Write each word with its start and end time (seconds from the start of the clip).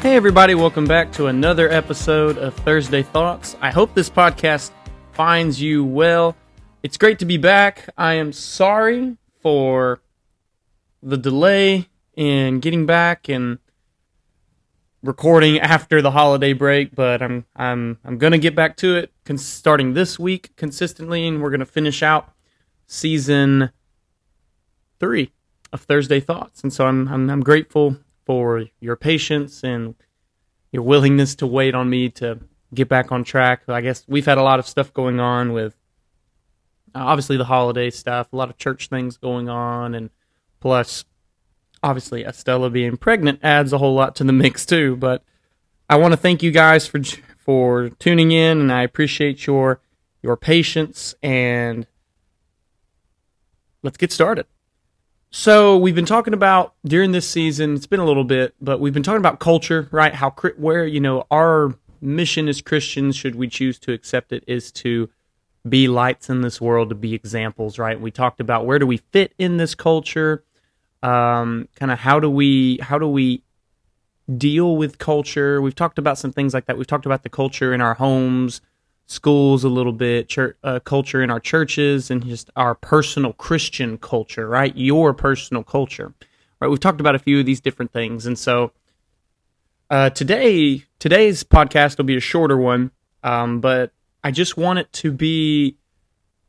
Hey, 0.00 0.14
everybody, 0.14 0.54
welcome 0.54 0.86
back 0.86 1.10
to 1.14 1.26
another 1.26 1.68
episode 1.68 2.38
of 2.38 2.54
Thursday 2.54 3.02
Thoughts. 3.02 3.56
I 3.60 3.72
hope 3.72 3.94
this 3.94 4.08
podcast 4.08 4.70
finds 5.10 5.60
you 5.60 5.84
well. 5.84 6.36
It's 6.84 6.96
great 6.96 7.18
to 7.18 7.24
be 7.24 7.36
back. 7.36 7.88
I 7.98 8.14
am 8.14 8.32
sorry 8.32 9.16
for 9.42 10.00
the 11.02 11.16
delay 11.16 11.88
in 12.14 12.60
getting 12.60 12.86
back 12.86 13.28
and 13.28 13.58
recording 15.02 15.58
after 15.58 16.00
the 16.00 16.12
holiday 16.12 16.52
break, 16.52 16.94
but 16.94 17.20
I'm 17.20 17.44
I'm 17.56 17.98
I'm 18.04 18.18
gonna 18.18 18.38
get 18.38 18.54
back 18.54 18.76
to 18.76 18.94
it 18.94 19.12
starting 19.36 19.94
this 19.94 20.16
week 20.16 20.54
consistently, 20.54 21.26
and 21.26 21.42
we're 21.42 21.50
gonna 21.50 21.66
finish 21.66 22.04
out 22.04 22.32
season 22.86 23.72
three 25.00 25.32
of 25.72 25.80
Thursday 25.80 26.20
Thoughts. 26.20 26.62
And 26.62 26.72
so 26.72 26.86
I'm 26.86 27.08
I'm, 27.08 27.28
I'm 27.28 27.40
grateful 27.40 27.96
for 28.28 28.66
your 28.78 28.94
patience 28.94 29.64
and 29.64 29.94
your 30.70 30.82
willingness 30.82 31.34
to 31.34 31.46
wait 31.46 31.74
on 31.74 31.88
me 31.88 32.10
to 32.10 32.38
get 32.74 32.86
back 32.86 33.10
on 33.10 33.24
track. 33.24 33.62
I 33.68 33.80
guess 33.80 34.04
we've 34.06 34.26
had 34.26 34.36
a 34.36 34.42
lot 34.42 34.58
of 34.58 34.68
stuff 34.68 34.92
going 34.92 35.18
on 35.18 35.54
with 35.54 35.74
uh, 36.94 36.98
obviously 36.98 37.38
the 37.38 37.46
holiday 37.46 37.88
stuff, 37.88 38.30
a 38.30 38.36
lot 38.36 38.50
of 38.50 38.58
church 38.58 38.88
things 38.88 39.16
going 39.16 39.48
on, 39.48 39.94
and 39.94 40.10
plus 40.60 41.06
obviously 41.82 42.22
Estella 42.22 42.68
being 42.68 42.98
pregnant 42.98 43.40
adds 43.42 43.72
a 43.72 43.78
whole 43.78 43.94
lot 43.94 44.14
to 44.16 44.24
the 44.24 44.32
mix 44.34 44.66
too. 44.66 44.94
But 44.94 45.24
I 45.88 45.96
want 45.96 46.12
to 46.12 46.18
thank 46.18 46.42
you 46.42 46.50
guys 46.50 46.86
for 46.86 47.00
for 47.38 47.88
tuning 47.98 48.30
in, 48.30 48.60
and 48.60 48.70
I 48.70 48.82
appreciate 48.82 49.46
your 49.46 49.80
your 50.22 50.36
patience. 50.36 51.14
And 51.22 51.86
let's 53.82 53.96
get 53.96 54.12
started. 54.12 54.44
So 55.30 55.76
we've 55.76 55.94
been 55.94 56.06
talking 56.06 56.32
about 56.32 56.74
during 56.86 57.12
this 57.12 57.28
season. 57.28 57.74
It's 57.74 57.86
been 57.86 58.00
a 58.00 58.04
little 58.04 58.24
bit, 58.24 58.54
but 58.60 58.80
we've 58.80 58.94
been 58.94 59.02
talking 59.02 59.20
about 59.20 59.40
culture, 59.40 59.88
right? 59.90 60.14
How 60.14 60.30
where 60.56 60.86
you 60.86 61.00
know 61.00 61.26
our 61.30 61.74
mission 62.00 62.48
as 62.48 62.62
Christians, 62.62 63.14
should 63.14 63.34
we 63.34 63.46
choose 63.48 63.78
to 63.80 63.92
accept 63.92 64.32
it, 64.32 64.42
is 64.46 64.72
to 64.72 65.10
be 65.68 65.86
lights 65.86 66.30
in 66.30 66.40
this 66.40 66.62
world, 66.62 66.88
to 66.88 66.94
be 66.94 67.12
examples, 67.12 67.78
right? 67.78 68.00
We 68.00 68.10
talked 68.10 68.40
about 68.40 68.64
where 68.64 68.78
do 68.78 68.86
we 68.86 68.98
fit 69.12 69.34
in 69.38 69.58
this 69.58 69.74
culture, 69.74 70.44
um, 71.02 71.68
kind 71.76 71.92
of 71.92 71.98
how 71.98 72.20
do 72.20 72.30
we 72.30 72.78
how 72.80 72.98
do 72.98 73.06
we 73.06 73.42
deal 74.34 74.76
with 74.76 74.96
culture. 74.96 75.60
We've 75.60 75.74
talked 75.74 75.98
about 75.98 76.16
some 76.16 76.32
things 76.32 76.54
like 76.54 76.66
that. 76.66 76.78
We've 76.78 76.86
talked 76.86 77.06
about 77.06 77.22
the 77.22 77.28
culture 77.28 77.74
in 77.74 77.82
our 77.82 77.94
homes, 77.94 78.62
schools 79.08 79.64
a 79.64 79.68
little 79.68 79.92
bit, 79.92 80.28
church, 80.28 80.56
uh, 80.62 80.78
culture 80.78 81.22
in 81.22 81.30
our 81.30 81.40
churches, 81.40 82.10
and 82.10 82.24
just 82.24 82.50
our 82.54 82.74
personal 82.74 83.32
Christian 83.32 83.98
culture, 83.98 84.46
right? 84.48 84.76
Your 84.76 85.12
personal 85.12 85.64
culture, 85.64 86.14
right? 86.60 86.68
We've 86.68 86.78
talked 86.78 87.00
about 87.00 87.14
a 87.16 87.18
few 87.18 87.40
of 87.40 87.46
these 87.46 87.60
different 87.60 87.92
things, 87.92 88.26
and 88.26 88.38
so 88.38 88.72
uh, 89.90 90.10
today, 90.10 90.84
today's 90.98 91.42
podcast 91.42 91.96
will 91.96 92.04
be 92.04 92.16
a 92.16 92.20
shorter 92.20 92.56
one, 92.56 92.90
um, 93.24 93.60
but 93.60 93.90
I 94.22 94.30
just 94.30 94.56
want 94.56 94.78
it 94.78 94.92
to 94.94 95.10
be 95.10 95.78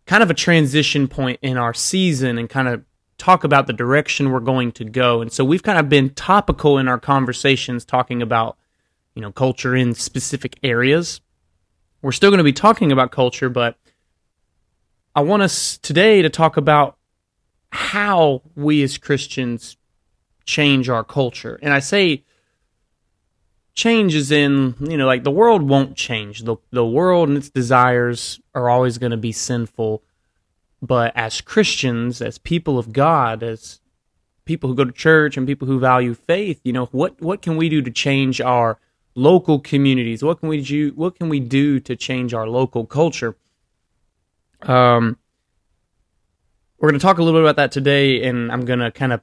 kind 0.06 0.22
of 0.22 0.30
a 0.30 0.34
transition 0.34 1.08
point 1.08 1.40
in 1.42 1.56
our 1.58 1.74
season 1.74 2.38
and 2.38 2.50
kind 2.50 2.68
of 2.68 2.84
talk 3.18 3.44
about 3.44 3.68
the 3.68 3.74
direction 3.74 4.32
we're 4.32 4.40
going 4.40 4.72
to 4.74 4.84
go. 4.84 5.22
And 5.22 5.32
so 5.32 5.46
we've 5.46 5.64
kind 5.64 5.78
of 5.78 5.88
been 5.88 6.10
topical 6.10 6.78
in 6.78 6.88
our 6.88 7.00
conversations 7.00 7.86
talking 7.86 8.22
about, 8.22 8.58
you 9.14 9.22
know, 9.22 9.32
culture 9.32 9.76
in 9.76 9.94
specific 9.94 10.58
areas. 10.64 11.22
We're 12.02 12.12
still 12.12 12.30
going 12.30 12.40
to 12.40 12.44
be 12.44 12.54
talking 12.54 12.92
about 12.92 13.12
culture, 13.12 13.50
but 13.50 13.78
I 15.16 15.22
want 15.22 15.44
us 15.44 15.78
today 15.78 16.22
to 16.22 16.30
talk 16.30 16.56
about 16.56 16.98
how 17.72 18.42
we 18.56 18.82
as 18.84 18.98
Christians 18.98 19.78
change 20.46 20.90
our 20.90 21.04
culture. 21.04 21.60
And 21.62 21.74
I 21.74 21.80
say 21.80 22.24
change 23.74 24.16
is 24.16 24.32
in, 24.32 24.76
you 24.80 24.98
know, 24.98 25.06
like 25.06 25.24
the 25.24 25.32
world 25.32 25.64
won't 25.64 25.96
change. 25.96 26.44
The 26.44 26.58
the 26.72 26.86
world 26.86 27.30
and 27.30 27.38
its 27.38 27.50
desires 27.50 28.40
are 28.56 28.70
always 28.70 28.98
going 28.98 29.12
to 29.12 29.18
be 29.18 29.32
sinful. 29.32 30.04
But 30.82 31.12
as 31.16 31.42
Christians, 31.42 32.22
as 32.22 32.38
people 32.38 32.80
of 32.80 32.94
God, 32.94 33.44
as 33.44 33.82
people 34.46 34.70
who 34.70 34.76
go 34.76 34.86
to 34.86 34.92
church 34.92 35.38
and 35.38 35.46
people 35.46 35.68
who 35.68 35.80
value 35.80 36.14
faith, 36.14 36.62
you 36.64 36.74
know, 36.74 36.86
what 36.88 37.22
what 37.22 37.42
can 37.42 37.58
we 37.58 37.70
do 37.70 37.82
to 37.82 37.92
change 37.92 38.40
our 38.42 38.80
local 39.16 39.60
communities? 39.60 40.24
What 40.24 40.40
can 40.40 40.50
we 40.50 40.62
do 40.62 40.92
what 40.96 41.18
can 41.18 41.30
we 41.30 41.40
do 41.40 41.80
to 41.82 41.96
change 41.96 42.34
our 42.34 42.48
local 42.48 42.86
culture? 42.86 43.36
Um 44.62 45.18
we're 46.78 46.92
going 46.92 47.00
to 47.00 47.06
talk 47.06 47.18
a 47.18 47.24
little 47.24 47.38
bit 47.38 47.44
about 47.44 47.58
that 47.58 47.74
today 47.74 48.24
and 48.24 48.50
I'm 48.52 48.64
going 48.64 48.80
to 48.80 48.90
kind 48.90 49.12
of 49.12 49.20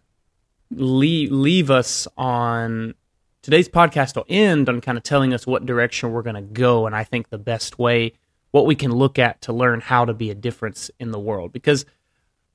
leave 0.71 1.31
leave 1.31 1.71
us 1.71 2.09
on 2.17 2.95
today's 3.43 3.69
podcast 3.69 4.17
will 4.17 4.27
end 4.29 4.69
on 4.69 4.81
kind 4.81 4.99
of 4.99 5.05
telling 5.05 5.33
us 5.33 5.47
what 5.47 5.65
direction 5.65 6.11
we're 6.11 6.23
going 6.23 6.35
to 6.35 6.43
go 6.43 6.87
and 6.87 6.97
i 6.97 7.05
think 7.05 7.29
the 7.29 7.39
best 7.39 7.79
way 7.79 8.13
what 8.51 8.67
we 8.67 8.75
can 8.75 8.93
look 8.93 9.19
at 9.19 9.41
to 9.41 9.53
learn 9.53 9.81
how 9.81 10.05
to 10.05 10.13
be 10.13 10.31
a 10.31 10.35
difference 10.35 10.91
in 10.99 11.13
the 11.13 11.19
world 11.19 11.53
because 11.53 11.87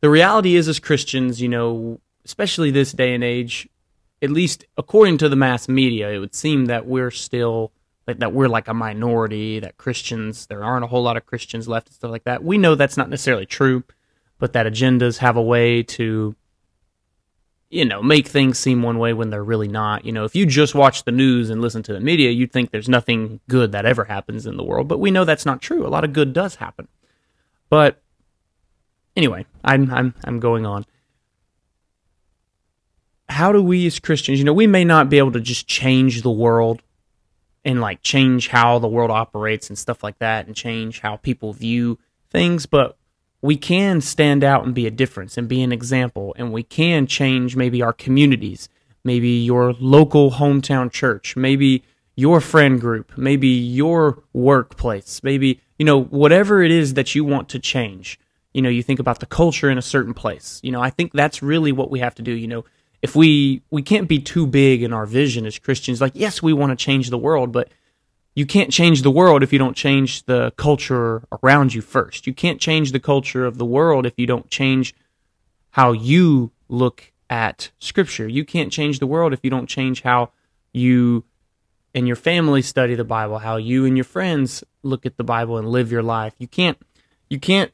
the 0.02 0.10
reality 0.10 0.56
is 0.56 0.68
as 0.68 0.80
christians 0.80 1.42
you 1.42 1.48
know 1.48 2.00
especially 2.26 2.72
this 2.72 2.92
day 2.92 3.14
and 3.14 3.24
age 3.24 3.70
at 4.22 4.30
least 4.30 4.66
according 4.78 5.18
to 5.18 5.30
the 5.30 5.36
mass 5.36 5.68
media 5.68 6.10
it 6.10 6.20
would 6.20 6.36
seem 6.36 6.66
that 6.66 6.86
we're 6.86 7.12
still 7.12 7.72
that, 8.06 8.20
that 8.20 8.34
we're 8.34 8.48
like 8.48 8.68
a 8.68 8.74
minority 8.74 9.60
that 9.60 9.78
christians 9.78 10.48
there 10.48 10.64
aren't 10.64 10.84
a 10.84 10.88
whole 10.88 11.04
lot 11.04 11.18
of 11.18 11.26
christians 11.26 11.68
left 11.68 11.88
and 11.88 11.96
stuff 11.96 12.12
like 12.12 12.24
that 12.24 12.44
we 12.44 12.58
know 12.58 12.76
that's 12.76 12.98
not 12.98 13.10
necessarily 13.10 13.46
true 13.46 13.84
but 14.40 14.54
that 14.54 14.66
agendas 14.66 15.18
have 15.18 15.38
a 15.38 15.42
way 15.42 15.84
to 15.84 16.36
you 17.72 17.86
know, 17.86 18.04
make 18.04 18.28
things 18.28 18.60
seem 18.60 18.84
one 18.84 19.00
way 19.00 19.14
when 19.14 19.30
they're 19.30 19.44
really 19.44 19.70
not. 19.70 20.04
You 20.04 20.12
know, 20.12 20.26
if 20.26 20.36
you 20.36 20.46
just 20.46 20.76
watch 20.76 21.06
the 21.06 21.12
news 21.12 21.50
and 21.50 21.62
listen 21.62 21.82
to 21.84 21.94
the 21.94 22.02
media, 22.02 22.30
you'd 22.30 22.52
think 22.52 22.70
there's 22.70 22.90
nothing 22.90 23.40
good 23.48 23.72
that 23.72 23.86
ever 23.86 24.04
happens 24.04 24.46
in 24.46 24.58
the 24.58 24.64
world. 24.64 24.90
But 24.90 25.00
we 25.00 25.10
know 25.10 25.24
that's 25.24 25.46
not 25.46 25.62
true. 25.62 25.88
A 25.88 25.90
lot 25.90 26.04
of 26.04 26.12
good 26.12 26.34
does 26.34 26.56
happen. 26.56 26.90
But 27.70 28.02
anyway, 29.16 29.46
I'm 29.64 29.90
I'm 29.90 30.14
I'm 30.26 30.42
going 30.42 30.66
on. 30.66 30.86
How 33.32 33.52
do 33.52 33.62
we 33.62 33.86
as 33.88 34.00
Christians, 34.00 34.40
you 34.40 34.46
know, 34.46 34.54
we 34.54 34.68
may 34.68 34.84
not 34.84 35.10
be 35.10 35.18
able 35.18 35.32
to 35.32 35.42
just 35.42 35.68
change 35.68 36.22
the 36.22 36.32
world 36.32 36.82
and 37.64 37.82
like 37.82 38.02
change 38.02 38.50
how 38.50 38.80
the 38.80 38.88
world 38.88 39.12
operates 39.12 39.70
and 39.70 39.78
stuff 39.78 40.04
like 40.04 40.20
that 40.20 40.48
and 40.48 40.56
change 40.56 41.00
how 41.00 41.18
people 41.18 41.54
view 41.54 42.00
things, 42.30 42.66
but 42.66 42.98
we 43.42 43.58
can 43.58 44.02
stand 44.02 44.44
out 44.44 44.66
and 44.66 44.76
be 44.76 44.86
a 44.86 44.92
difference 44.92 45.38
and 45.38 45.48
be 45.48 45.62
an 45.62 45.72
example 45.72 46.36
and 46.38 46.52
we 46.52 46.64
can 46.64 47.08
change 47.08 47.56
maybe 47.56 47.82
our 47.82 47.94
communities 47.94 48.70
maybe 49.04 49.30
your 49.30 49.74
local 49.80 50.32
hometown 50.32 50.92
church 50.92 51.36
maybe 51.36 51.84
your 52.16 52.40
friend 52.40 52.80
group 52.80 53.18
maybe 53.18 53.48
your 53.48 54.22
workplace 54.34 55.22
maybe 55.24 55.60
you 55.82 55.86
know 55.86 56.04
whatever 56.04 56.62
it 56.62 56.70
is 56.72 56.94
that 56.94 57.16
you 57.16 57.26
want 57.26 57.50
to 57.50 57.58
change. 57.58 58.20
You 58.54 58.62
know 58.62 58.70
you 58.70 58.84
think 58.84 59.00
about 59.00 59.20
the 59.20 59.26
culture 59.26 59.70
in 59.70 59.80
a 59.80 59.82
certain 59.82 60.14
place. 60.14 60.60
You 60.62 60.72
know 60.72 60.82
i 60.82 60.92
think 60.92 61.12
that's 61.12 61.42
really 61.42 61.72
what 61.72 61.90
we 61.90 62.00
have 62.00 62.14
to 62.16 62.22
do. 62.22 62.32
You 62.32 62.48
know 62.48 62.66
if 63.02 63.16
we 63.16 63.62
we 63.72 63.82
can't 63.82 64.08
be 64.08 64.20
too 64.20 64.46
big 64.46 64.84
in 64.84 64.94
our 64.94 65.06
vision 65.06 65.46
as 65.46 65.58
christians 65.58 66.02
like 66.02 66.14
yes 66.16 66.42
we 66.42 66.54
want 66.54 66.70
to 66.70 66.76
change 66.76 67.10
the 67.10 67.18
world 67.18 67.52
but 67.52 67.70
you 68.34 68.46
can't 68.46 68.72
change 68.72 69.02
the 69.02 69.12
world 69.12 69.44
if 69.44 69.52
you 69.52 69.60
don't 69.60 69.76
change 69.76 70.24
the 70.24 70.52
culture 70.52 71.24
around 71.44 71.74
you 71.74 71.82
first. 71.82 72.26
You 72.26 72.34
can't 72.34 72.62
change 72.62 72.92
the 72.92 73.00
culture 73.00 73.46
of 73.46 73.58
the 73.58 73.66
world 73.66 74.06
if 74.06 74.14
you 74.18 74.26
don't 74.26 74.50
change 74.50 74.94
how 75.72 75.92
you 75.92 76.52
look 76.70 77.12
at 77.30 77.72
scripture. 77.80 78.28
You 78.28 78.46
can't 78.46 78.72
change 78.72 79.00
the 79.00 79.08
world 79.08 79.34
if 79.34 79.42
you 79.44 79.50
don't 79.50 79.68
change 79.68 80.02
how 80.02 80.32
you 80.72 81.26
and 81.94 82.08
your 82.08 82.16
family 82.16 82.62
study 82.62 82.96
the 82.96 83.04
Bible, 83.04 83.40
how 83.40 83.58
you 83.58 83.86
and 83.86 83.98
your 83.98 84.06
friends 84.06 84.64
look 84.82 85.06
at 85.06 85.18
the 85.18 85.26
Bible 85.26 85.58
and 85.58 85.68
live 85.68 85.92
your 85.92 86.04
life. 86.04 86.34
You 86.38 86.48
can't 86.48 86.78
you 87.30 87.40
can't 87.40 87.72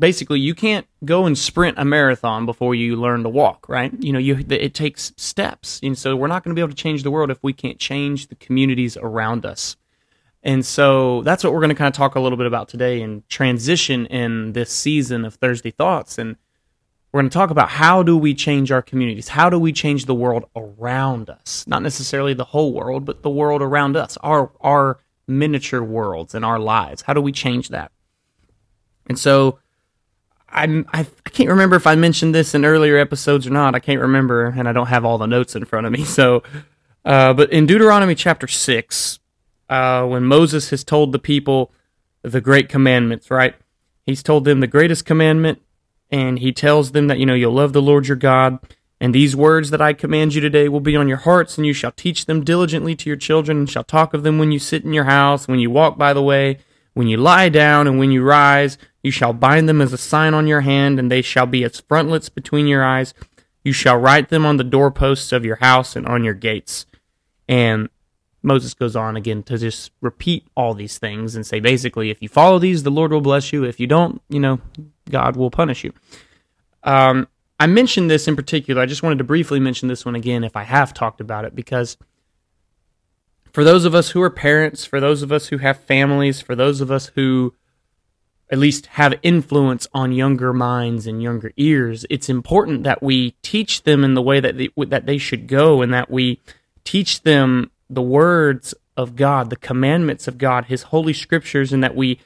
basically 0.00 0.40
you 0.40 0.54
can't 0.54 0.86
go 1.04 1.26
and 1.26 1.38
sprint 1.38 1.78
a 1.78 1.84
marathon 1.84 2.46
before 2.46 2.74
you 2.74 2.96
learn 2.96 3.22
to 3.22 3.28
walk 3.28 3.68
right? 3.68 3.92
You 4.02 4.12
know 4.12 4.18
you 4.18 4.44
it 4.48 4.74
takes 4.74 5.12
steps. 5.16 5.78
And 5.82 5.96
so 5.96 6.16
we're 6.16 6.26
not 6.26 6.42
going 6.42 6.54
to 6.54 6.58
be 6.58 6.62
able 6.62 6.74
to 6.74 6.82
change 6.82 7.04
the 7.04 7.10
world 7.10 7.30
if 7.30 7.38
we 7.42 7.52
can't 7.52 7.78
change 7.78 8.26
the 8.28 8.34
communities 8.34 8.96
around 8.96 9.46
us. 9.46 9.76
And 10.42 10.64
so 10.64 11.22
that's 11.22 11.44
what 11.44 11.52
we're 11.52 11.60
going 11.60 11.68
to 11.68 11.74
kind 11.74 11.92
of 11.92 11.96
talk 11.96 12.14
a 12.14 12.20
little 12.20 12.38
bit 12.38 12.46
about 12.46 12.68
today 12.68 13.02
and 13.02 13.28
transition 13.28 14.06
in 14.06 14.54
this 14.54 14.70
season 14.70 15.24
of 15.26 15.34
thursday 15.34 15.70
thoughts. 15.70 16.18
And 16.18 16.36
we're 17.12 17.20
going 17.20 17.30
to 17.30 17.34
talk 17.34 17.50
about 17.50 17.68
how 17.68 18.02
do 18.02 18.16
we 18.16 18.34
change 18.34 18.72
our 18.72 18.82
communities? 18.82 19.28
How 19.28 19.50
do 19.50 19.58
we 19.58 19.72
change 19.72 20.06
the 20.06 20.14
world 20.14 20.46
around 20.56 21.28
us? 21.28 21.66
Not 21.66 21.82
necessarily 21.82 22.34
the 22.34 22.44
whole 22.44 22.72
world 22.72 23.04
but 23.04 23.22
the 23.22 23.30
world 23.30 23.62
around 23.62 23.96
us 23.96 24.16
our 24.22 24.50
our 24.60 24.98
miniature 25.28 25.82
worlds 25.82 26.34
and 26.34 26.44
our 26.44 26.58
lives. 26.58 27.02
How 27.02 27.12
do 27.12 27.20
we 27.20 27.32
change 27.32 27.68
that? 27.68 27.92
And 29.06 29.18
so 29.18 29.58
I'm, 30.52 30.86
I, 30.92 31.00
I 31.00 31.30
can't 31.30 31.48
remember 31.48 31.76
if 31.76 31.86
I 31.86 31.94
mentioned 31.94 32.34
this 32.34 32.54
in 32.54 32.64
earlier 32.64 32.98
episodes 32.98 33.46
or 33.46 33.50
not. 33.50 33.74
I 33.74 33.80
can't 33.80 34.00
remember, 34.00 34.46
and 34.46 34.68
I 34.68 34.72
don't 34.72 34.88
have 34.88 35.04
all 35.04 35.18
the 35.18 35.26
notes 35.26 35.54
in 35.54 35.64
front 35.64 35.86
of 35.86 35.92
me. 35.92 36.04
So, 36.04 36.42
uh, 37.04 37.32
but 37.32 37.50
in 37.52 37.66
Deuteronomy 37.66 38.14
chapter 38.14 38.46
6, 38.46 39.20
uh, 39.68 40.04
when 40.06 40.24
Moses 40.24 40.70
has 40.70 40.84
told 40.84 41.12
the 41.12 41.18
people 41.18 41.72
the 42.22 42.40
great 42.40 42.68
commandments, 42.68 43.30
right? 43.30 43.54
He's 44.04 44.22
told 44.22 44.44
them 44.44 44.60
the 44.60 44.66
greatest 44.66 45.06
commandment, 45.06 45.62
and 46.10 46.38
he 46.40 46.52
tells 46.52 46.92
them 46.92 47.06
that, 47.06 47.18
you 47.18 47.26
know, 47.26 47.34
you'll 47.34 47.52
love 47.52 47.72
the 47.72 47.80
Lord 47.80 48.08
your 48.08 48.16
God, 48.16 48.58
And 49.00 49.14
these 49.14 49.34
words 49.34 49.70
that 49.70 49.80
I 49.80 49.94
command 49.94 50.34
you 50.34 50.42
today 50.42 50.68
will 50.68 50.80
be 50.80 50.94
on 50.94 51.08
your 51.08 51.16
hearts, 51.18 51.56
and 51.56 51.66
you 51.66 51.72
shall 51.72 51.92
teach 51.92 52.26
them 52.26 52.44
diligently 52.44 52.94
to 52.96 53.08
your 53.08 53.16
children, 53.16 53.56
and 53.56 53.70
shall 53.70 53.84
talk 53.84 54.12
of 54.12 54.24
them 54.24 54.38
when 54.38 54.52
you 54.52 54.58
sit 54.58 54.84
in 54.84 54.92
your 54.92 55.04
house, 55.04 55.48
when 55.48 55.58
you 55.58 55.70
walk 55.70 55.96
by 55.96 56.12
the 56.12 56.22
way, 56.22 56.58
when 56.94 57.06
you 57.06 57.16
lie 57.16 57.48
down, 57.48 57.86
and 57.86 57.98
when 57.98 58.10
you 58.10 58.22
rise. 58.22 58.78
You 59.02 59.10
shall 59.10 59.32
bind 59.32 59.68
them 59.68 59.80
as 59.80 59.92
a 59.92 59.98
sign 59.98 60.34
on 60.34 60.46
your 60.46 60.60
hand, 60.60 60.98
and 60.98 61.10
they 61.10 61.22
shall 61.22 61.46
be 61.46 61.64
as 61.64 61.80
frontlets 61.80 62.28
between 62.28 62.66
your 62.66 62.84
eyes. 62.84 63.14
You 63.64 63.72
shall 63.72 63.96
write 63.96 64.28
them 64.28 64.44
on 64.44 64.56
the 64.56 64.64
doorposts 64.64 65.32
of 65.32 65.44
your 65.44 65.56
house 65.56 65.96
and 65.96 66.06
on 66.06 66.24
your 66.24 66.34
gates. 66.34 66.86
And 67.48 67.88
Moses 68.42 68.74
goes 68.74 68.96
on 68.96 69.16
again 69.16 69.42
to 69.44 69.58
just 69.58 69.92
repeat 70.00 70.46
all 70.54 70.74
these 70.74 70.98
things 70.98 71.34
and 71.34 71.46
say 71.46 71.60
basically, 71.60 72.10
if 72.10 72.22
you 72.22 72.28
follow 72.28 72.58
these, 72.58 72.82
the 72.82 72.90
Lord 72.90 73.12
will 73.12 73.20
bless 73.20 73.52
you. 73.52 73.64
If 73.64 73.80
you 73.80 73.86
don't, 73.86 74.22
you 74.28 74.40
know, 74.40 74.60
God 75.10 75.36
will 75.36 75.50
punish 75.50 75.84
you. 75.84 75.92
Um, 76.82 77.28
I 77.58 77.66
mentioned 77.66 78.10
this 78.10 78.26
in 78.26 78.36
particular. 78.36 78.80
I 78.80 78.86
just 78.86 79.02
wanted 79.02 79.18
to 79.18 79.24
briefly 79.24 79.60
mention 79.60 79.88
this 79.88 80.06
one 80.06 80.14
again 80.14 80.44
if 80.44 80.56
I 80.56 80.62
have 80.62 80.94
talked 80.94 81.20
about 81.20 81.44
it 81.44 81.54
because 81.54 81.98
for 83.52 83.64
those 83.64 83.84
of 83.84 83.94
us 83.94 84.10
who 84.10 84.22
are 84.22 84.30
parents, 84.30 84.84
for 84.84 85.00
those 85.00 85.22
of 85.22 85.32
us 85.32 85.48
who 85.48 85.58
have 85.58 85.80
families, 85.80 86.40
for 86.40 86.54
those 86.54 86.80
of 86.80 86.90
us 86.90 87.10
who 87.14 87.54
at 88.50 88.58
least 88.58 88.86
have 88.86 89.14
influence 89.22 89.86
on 89.94 90.12
younger 90.12 90.52
minds 90.52 91.06
and 91.06 91.22
younger 91.22 91.52
ears, 91.56 92.04
it's 92.10 92.28
important 92.28 92.82
that 92.84 93.02
we 93.02 93.32
teach 93.42 93.84
them 93.84 94.02
in 94.02 94.14
the 94.14 94.22
way 94.22 94.40
that 94.40 94.58
they, 94.58 94.68
that 94.86 95.06
they 95.06 95.18
should 95.18 95.46
go 95.46 95.82
and 95.82 95.94
that 95.94 96.10
we 96.10 96.40
teach 96.84 97.22
them 97.22 97.70
the 97.88 98.02
words 98.02 98.74
of 98.96 99.16
God, 99.16 99.50
the 99.50 99.56
commandments 99.56 100.28
of 100.28 100.38
God, 100.38 100.66
his 100.66 100.84
holy 100.84 101.12
scriptures 101.12 101.72
and 101.72 101.82
that 101.82 101.94
we 101.94 102.18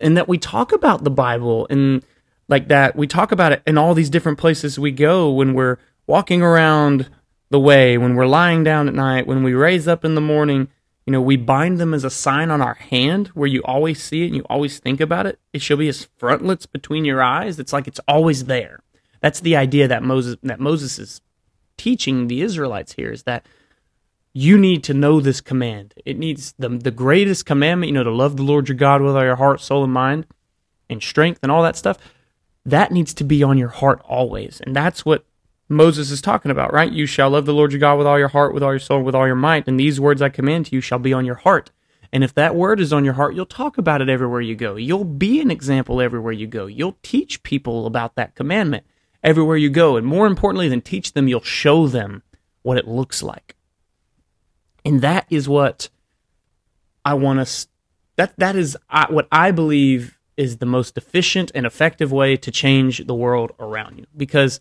and 0.00 0.16
that 0.16 0.28
we 0.28 0.38
talk 0.38 0.72
about 0.72 1.02
the 1.02 1.10
Bible 1.10 1.66
and 1.70 2.04
like 2.48 2.68
that. 2.68 2.94
We 2.96 3.06
talk 3.06 3.32
about 3.32 3.52
it 3.52 3.62
in 3.66 3.78
all 3.78 3.94
these 3.94 4.10
different 4.10 4.38
places 4.38 4.78
we 4.78 4.92
go 4.92 5.30
when 5.30 5.54
we're 5.54 5.78
walking 6.06 6.42
around 6.42 7.08
the 7.50 7.60
way, 7.60 7.98
when 7.98 8.14
we're 8.14 8.26
lying 8.26 8.64
down 8.64 8.88
at 8.88 8.94
night, 8.94 9.26
when 9.26 9.42
we 9.42 9.54
raise 9.54 9.88
up 9.88 10.04
in 10.04 10.14
the 10.14 10.20
morning. 10.20 10.68
You 11.06 11.12
know, 11.12 11.22
we 11.22 11.38
bind 11.38 11.78
them 11.78 11.94
as 11.94 12.04
a 12.04 12.10
sign 12.10 12.50
on 12.50 12.60
our 12.60 12.74
hand 12.74 13.28
where 13.28 13.48
you 13.48 13.62
always 13.64 14.02
see 14.02 14.24
it 14.24 14.26
and 14.26 14.36
you 14.36 14.42
always 14.50 14.78
think 14.78 15.00
about 15.00 15.24
it. 15.24 15.38
It 15.54 15.62
shall 15.62 15.78
be 15.78 15.88
as 15.88 16.06
frontlets 16.18 16.66
between 16.66 17.06
your 17.06 17.22
eyes. 17.22 17.58
It's 17.58 17.72
like 17.72 17.88
it's 17.88 18.00
always 18.06 18.44
there. 18.44 18.80
That's 19.22 19.40
the 19.40 19.56
idea 19.56 19.88
that 19.88 20.02
Moses 20.02 20.36
that 20.42 20.60
Moses 20.60 20.98
is 20.98 21.22
teaching 21.78 22.26
the 22.26 22.42
Israelites 22.42 22.92
here 22.92 23.10
is 23.10 23.22
that 23.22 23.46
you 24.34 24.58
need 24.58 24.84
to 24.84 24.92
know 24.92 25.18
this 25.18 25.40
command. 25.40 25.94
It 26.04 26.18
needs 26.18 26.52
the 26.58 26.68
the 26.68 26.90
greatest 26.90 27.46
commandment, 27.46 27.88
you 27.88 27.94
know, 27.94 28.04
to 28.04 28.10
love 28.10 28.36
the 28.36 28.42
Lord 28.42 28.68
your 28.68 28.76
God 28.76 29.00
with 29.00 29.16
all 29.16 29.24
your 29.24 29.36
heart, 29.36 29.62
soul, 29.62 29.84
and 29.84 29.92
mind, 29.94 30.26
and 30.90 31.02
strength, 31.02 31.40
and 31.42 31.50
all 31.50 31.62
that 31.62 31.76
stuff 31.76 31.96
that 32.68 32.92
needs 32.92 33.14
to 33.14 33.24
be 33.24 33.42
on 33.42 33.58
your 33.58 33.68
heart 33.68 34.02
always. 34.04 34.60
And 34.60 34.76
that's 34.76 35.04
what 35.04 35.24
Moses 35.68 36.10
is 36.10 36.22
talking 36.22 36.50
about, 36.50 36.72
right? 36.72 36.90
You 36.90 37.06
shall 37.06 37.30
love 37.30 37.44
the 37.46 37.52
Lord 37.52 37.72
your 37.72 37.80
God 37.80 37.98
with 37.98 38.06
all 38.06 38.18
your 38.18 38.28
heart, 38.28 38.54
with 38.54 38.62
all 38.62 38.72
your 38.72 38.78
soul, 38.78 39.02
with 39.02 39.14
all 39.14 39.26
your 39.26 39.36
might. 39.36 39.68
And 39.68 39.78
these 39.78 40.00
words 40.00 40.22
I 40.22 40.30
command 40.30 40.66
to 40.66 40.74
you 40.74 40.80
shall 40.80 40.98
be 40.98 41.12
on 41.12 41.26
your 41.26 41.36
heart. 41.36 41.70
And 42.12 42.24
if 42.24 42.32
that 42.34 42.54
word 42.54 42.80
is 42.80 42.92
on 42.92 43.04
your 43.04 43.14
heart, 43.14 43.34
you'll 43.34 43.44
talk 43.44 43.76
about 43.76 44.00
it 44.00 44.08
everywhere 44.08 44.40
you 44.40 44.56
go. 44.56 44.76
You'll 44.76 45.04
be 45.04 45.40
an 45.40 45.50
example 45.50 46.00
everywhere 46.00 46.32
you 46.32 46.46
go. 46.46 46.66
You'll 46.66 46.96
teach 47.02 47.42
people 47.42 47.86
about 47.86 48.14
that 48.14 48.34
commandment 48.34 48.86
everywhere 49.22 49.58
you 49.58 49.68
go. 49.68 49.96
And 49.96 50.06
more 50.06 50.26
importantly 50.26 50.68
than 50.68 50.80
teach 50.80 51.12
them, 51.12 51.28
you'll 51.28 51.42
show 51.42 51.86
them 51.86 52.22
what 52.62 52.78
it 52.78 52.88
looks 52.88 53.22
like. 53.22 53.56
And 54.84 55.02
that 55.02 55.26
is 55.28 55.48
what 55.48 55.90
I 57.04 57.14
want 57.14 57.40
us 57.40 57.68
that 58.16 58.36
that 58.36 58.56
is 58.56 58.76
what 59.10 59.28
I 59.30 59.52
believe 59.52 60.18
is 60.36 60.56
the 60.56 60.66
most 60.66 60.96
efficient 60.96 61.52
and 61.54 61.64
effective 61.64 62.10
way 62.10 62.36
to 62.36 62.50
change 62.50 63.06
the 63.06 63.14
world 63.14 63.52
around 63.60 63.98
you 63.98 64.06
because 64.16 64.60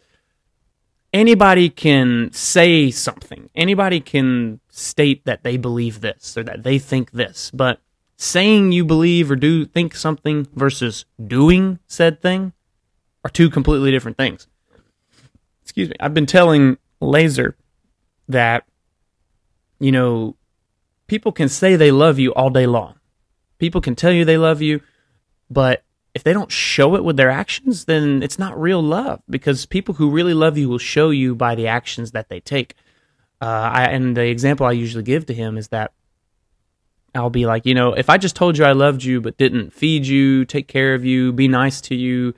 anybody 1.17 1.67
can 1.69 2.31
say 2.31 2.91
something. 2.91 3.49
Anybody 3.55 3.99
can 3.99 4.59
state 4.69 5.25
that 5.25 5.43
they 5.43 5.57
believe 5.57 6.01
this 6.01 6.37
or 6.37 6.43
that 6.43 6.61
they 6.61 6.77
think 6.77 7.11
this 7.11 7.49
but 7.51 7.81
saying 8.15 8.71
you 8.71 8.85
believe 8.85 9.31
or 9.31 9.35
do 9.35 9.65
think 9.65 9.95
something 9.95 10.47
versus 10.53 11.05
doing 11.25 11.79
said 11.87 12.21
thing 12.21 12.53
are 13.23 13.31
two 13.31 13.49
completely 13.49 13.89
different 13.89 14.17
things. 14.17 14.47
Excuse 15.63 15.89
me. 15.89 15.95
I've 15.99 16.13
been 16.13 16.27
telling 16.27 16.77
laser 17.01 17.57
that 18.27 18.63
you 19.79 19.91
know 19.91 20.35
people 21.07 21.31
can 21.31 21.49
say 21.49 21.75
they 21.75 21.91
love 21.91 22.19
you 22.19 22.31
all 22.33 22.51
day 22.51 22.67
long. 22.67 22.99
People 23.57 23.81
can 23.81 23.95
tell 23.95 24.11
you 24.11 24.23
they 24.23 24.37
love 24.37 24.61
you 24.61 24.81
but 25.49 25.83
if 26.17 26.23
they 26.23 26.33
don't 26.33 26.51
show 26.51 26.95
it 26.95 27.03
with 27.03 27.15
their 27.15 27.29
actions, 27.29 27.85
then 27.85 28.23
it's 28.23 28.39
not 28.39 28.59
real 28.59 28.81
love 28.81 29.21
because 29.29 29.67
people 29.67 29.93
who 29.93 30.09
really 30.09 30.33
love 30.33 30.57
you 30.57 30.67
will 30.67 30.79
show 30.79 31.11
you 31.11 31.35
by 31.35 31.53
the 31.53 31.67
actions 31.67 32.09
that 32.13 32.27
they 32.27 32.39
take. 32.39 32.73
Uh, 33.39 33.45
I, 33.71 33.83
and 33.83 34.17
the 34.17 34.25
example 34.25 34.65
I 34.65 34.71
usually 34.71 35.03
give 35.03 35.27
to 35.27 35.33
him 35.35 35.59
is 35.59 35.67
that 35.67 35.91
I'll 37.13 37.29
be 37.29 37.45
like, 37.45 37.67
you 37.67 37.75
know, 37.75 37.93
if 37.93 38.09
I 38.09 38.17
just 38.17 38.35
told 38.35 38.57
you 38.57 38.65
I 38.65 38.71
loved 38.71 39.03
you 39.03 39.21
but 39.21 39.37
didn't 39.37 39.73
feed 39.73 40.07
you, 40.07 40.43
take 40.43 40.67
care 40.67 40.95
of 40.95 41.05
you, 41.05 41.31
be 41.31 41.47
nice 41.47 41.81
to 41.81 41.95
you, 41.95 42.33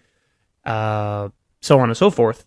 uh, 0.66 1.30
so 1.62 1.80
on 1.80 1.88
and 1.90 1.96
so 1.96 2.10
forth, 2.10 2.46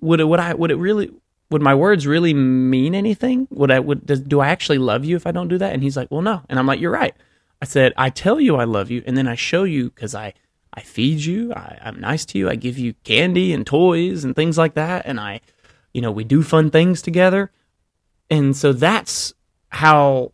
would 0.00 0.20
it 0.20 0.24
would 0.24 0.40
I 0.40 0.54
would 0.54 0.70
it 0.70 0.76
really 0.76 1.10
would 1.50 1.60
my 1.60 1.74
words 1.74 2.06
really 2.06 2.32
mean 2.32 2.94
anything? 2.94 3.46
Would 3.50 3.70
I 3.70 3.78
would 3.78 4.06
does, 4.06 4.20
do 4.20 4.40
I 4.40 4.48
actually 4.48 4.78
love 4.78 5.04
you 5.04 5.16
if 5.16 5.26
I 5.26 5.32
don't 5.32 5.48
do 5.48 5.58
that? 5.58 5.74
And 5.74 5.82
he's 5.82 5.98
like, 5.98 6.10
well, 6.10 6.22
no. 6.22 6.40
And 6.48 6.58
I'm 6.58 6.66
like, 6.66 6.80
you're 6.80 6.90
right. 6.90 7.14
I 7.60 7.66
said, 7.66 7.92
I 7.94 8.08
tell 8.08 8.40
you 8.40 8.56
I 8.56 8.64
love 8.64 8.90
you, 8.90 9.02
and 9.06 9.18
then 9.18 9.28
I 9.28 9.34
show 9.34 9.64
you 9.64 9.90
because 9.90 10.14
I, 10.14 10.32
I 10.74 10.80
feed 10.80 11.24
you, 11.24 11.52
I, 11.52 11.78
I'm 11.82 12.00
nice 12.00 12.24
to 12.26 12.38
you, 12.38 12.48
I 12.48 12.56
give 12.56 12.78
you 12.78 12.94
candy 13.04 13.52
and 13.52 13.66
toys 13.66 14.24
and 14.24 14.34
things 14.34 14.56
like 14.56 14.74
that, 14.74 15.02
and 15.04 15.20
I, 15.20 15.40
you 15.92 16.00
know, 16.00 16.10
we 16.10 16.24
do 16.24 16.42
fun 16.42 16.70
things 16.70 17.02
together. 17.02 17.50
And 18.30 18.56
so 18.56 18.72
that's 18.72 19.34
how 19.68 20.32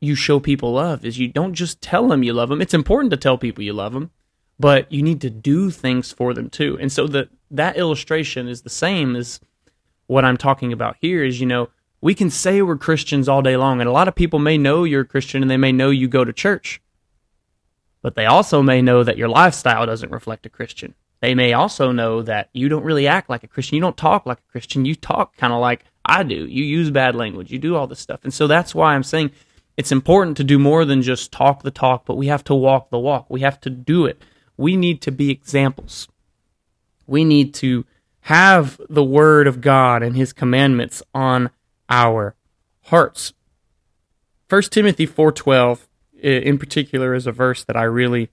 you 0.00 0.14
show 0.14 0.38
people 0.38 0.72
love 0.74 1.04
is 1.04 1.18
you 1.18 1.28
don't 1.28 1.54
just 1.54 1.80
tell 1.80 2.08
them 2.08 2.22
you 2.22 2.32
love 2.32 2.50
them. 2.50 2.60
It's 2.60 2.74
important 2.74 3.10
to 3.10 3.16
tell 3.16 3.38
people 3.38 3.64
you 3.64 3.72
love 3.72 3.92
them, 3.92 4.10
but 4.60 4.90
you 4.92 5.02
need 5.02 5.20
to 5.22 5.30
do 5.30 5.70
things 5.70 6.12
for 6.12 6.34
them 6.34 6.50
too. 6.50 6.78
And 6.80 6.92
so 6.92 7.06
that 7.08 7.30
that 7.50 7.76
illustration 7.76 8.48
is 8.48 8.62
the 8.62 8.70
same 8.70 9.16
as 9.16 9.40
what 10.06 10.24
I'm 10.24 10.36
talking 10.36 10.72
about 10.72 10.96
here 11.00 11.24
is, 11.24 11.40
you 11.40 11.46
know, 11.46 11.70
we 12.00 12.14
can 12.14 12.30
say 12.30 12.62
we're 12.62 12.76
Christians 12.76 13.28
all 13.28 13.42
day 13.42 13.56
long, 13.56 13.80
and 13.80 13.88
a 13.88 13.92
lot 13.92 14.06
of 14.06 14.14
people 14.14 14.38
may 14.38 14.56
know 14.56 14.84
you're 14.84 15.00
a 15.00 15.06
Christian 15.06 15.42
and 15.42 15.50
they 15.50 15.56
may 15.56 15.72
know 15.72 15.90
you 15.90 16.06
go 16.06 16.24
to 16.24 16.32
church, 16.32 16.80
but 18.02 18.14
they 18.14 18.26
also 18.26 18.62
may 18.62 18.82
know 18.82 19.02
that 19.02 19.18
your 19.18 19.28
lifestyle 19.28 19.86
doesn't 19.86 20.12
reflect 20.12 20.46
a 20.46 20.50
Christian. 20.50 20.94
They 21.20 21.34
may 21.34 21.52
also 21.52 21.90
know 21.90 22.22
that 22.22 22.48
you 22.52 22.68
don't 22.68 22.84
really 22.84 23.08
act 23.08 23.28
like 23.28 23.42
a 23.42 23.48
Christian. 23.48 23.76
You 23.76 23.82
don't 23.82 23.96
talk 23.96 24.24
like 24.24 24.38
a 24.38 24.52
Christian. 24.52 24.84
You 24.84 24.94
talk 24.94 25.36
kind 25.36 25.52
of 25.52 25.60
like 25.60 25.84
I 26.04 26.22
do. 26.22 26.46
You 26.46 26.64
use 26.64 26.90
bad 26.90 27.16
language. 27.16 27.50
You 27.50 27.58
do 27.58 27.74
all 27.74 27.86
this 27.86 28.00
stuff. 28.00 28.20
And 28.22 28.32
so 28.32 28.46
that's 28.46 28.74
why 28.74 28.94
I'm 28.94 29.02
saying 29.02 29.32
it's 29.76 29.92
important 29.92 30.36
to 30.36 30.44
do 30.44 30.58
more 30.58 30.84
than 30.84 31.02
just 31.02 31.32
talk 31.32 31.62
the 31.62 31.70
talk, 31.70 32.04
but 32.04 32.16
we 32.16 32.28
have 32.28 32.44
to 32.44 32.54
walk 32.54 32.90
the 32.90 32.98
walk. 32.98 33.26
We 33.28 33.40
have 33.40 33.60
to 33.62 33.70
do 33.70 34.06
it. 34.06 34.22
We 34.56 34.76
need 34.76 35.00
to 35.02 35.10
be 35.10 35.30
examples. 35.30 36.08
We 37.06 37.24
need 37.24 37.54
to 37.54 37.84
have 38.22 38.80
the 38.88 39.04
word 39.04 39.46
of 39.46 39.60
God 39.60 40.02
and 40.02 40.14
his 40.14 40.32
commandments 40.32 41.02
on 41.14 41.50
our 41.88 42.34
hearts. 42.84 43.32
1 44.48 44.70
Timothy 44.70 45.06
4:12 45.06 45.87
in 46.22 46.58
particular 46.58 47.14
is 47.14 47.26
a 47.26 47.32
verse 47.32 47.64
that 47.64 47.76
I 47.76 47.84
really 47.84 48.30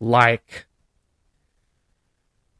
like. 0.00 0.66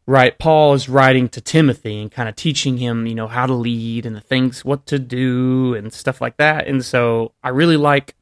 Right, 0.07 0.39
Paul 0.39 0.75
is 0.75 0.89
writing 0.89 1.31
to 1.31 1.41
Timothy 1.41 2.01
and 2.03 2.13
kind 2.13 2.29
of 2.29 2.37
teaching 2.37 2.77
him, 2.77 3.07
you 3.07 3.15
know, 3.15 3.27
how 3.27 3.47
to 3.47 3.55
lead 3.55 4.05
and 4.05 4.15
the 4.15 4.21
things 4.21 4.63
what 4.63 4.85
to 4.87 4.99
do 4.99 5.75
and 5.75 5.93
stuff 5.95 6.21
like 6.21 6.37
that. 6.37 6.67
And 6.67 6.85
so 6.85 7.33
I 7.43 7.49
really 7.49 7.79
like 7.79 8.15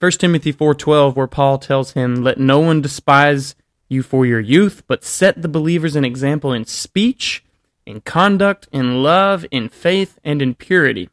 1 0.00 0.12
Timothy 0.18 0.52
4:12 0.52 1.14
where 1.14 1.28
Paul 1.28 1.58
tells 1.58 1.92
him, 1.92 2.16
"Let 2.16 2.38
no 2.38 2.58
one 2.58 2.80
despise 2.82 3.54
you 3.88 4.02
for 4.02 4.26
your 4.26 4.40
youth, 4.40 4.82
but 4.86 5.04
set 5.04 5.40
the 5.40 5.48
believers 5.48 5.96
an 5.96 6.04
example 6.04 6.52
in 6.52 6.64
speech, 6.64 7.44
in 7.84 8.00
conduct, 8.00 8.68
in 8.72 9.02
love, 9.02 9.46
in 9.50 9.68
faith, 9.68 10.18
and 10.24 10.42
in 10.42 10.54
purity. 10.54 11.08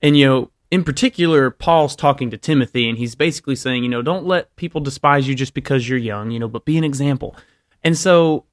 And, 0.00 0.16
you 0.16 0.26
know, 0.26 0.50
in 0.74 0.82
particular, 0.82 1.50
Paul's 1.50 1.94
talking 1.94 2.30
to 2.30 2.36
Timothy, 2.36 2.88
and 2.88 2.98
he's 2.98 3.14
basically 3.14 3.54
saying, 3.54 3.84
you 3.84 3.88
know, 3.88 4.02
don't 4.02 4.26
let 4.26 4.56
people 4.56 4.80
despise 4.80 5.28
you 5.28 5.36
just 5.36 5.54
because 5.54 5.88
you're 5.88 5.96
young, 5.96 6.32
you 6.32 6.40
know, 6.40 6.48
but 6.48 6.64
be 6.64 6.76
an 6.76 6.82
example. 6.82 7.36
And 7.84 7.96
so, 7.96 8.46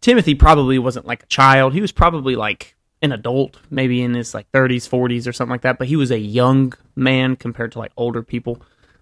Timothy 0.00 0.34
probably 0.34 0.80
wasn't 0.80 1.06
like 1.06 1.22
a 1.22 1.26
child. 1.26 1.74
He 1.74 1.80
was 1.80 1.92
probably 1.92 2.34
like 2.34 2.74
an 3.02 3.12
adult, 3.12 3.58
maybe 3.70 4.02
in 4.02 4.14
his 4.14 4.34
like 4.34 4.50
30s, 4.50 4.88
40s, 4.88 5.28
or 5.28 5.32
something 5.32 5.52
like 5.52 5.60
that, 5.60 5.78
but 5.78 5.86
he 5.86 5.94
was 5.94 6.10
a 6.10 6.18
young 6.18 6.72
man 6.96 7.36
compared 7.36 7.70
to 7.72 7.78
like 7.78 7.92
older 7.96 8.24
people 8.24 8.60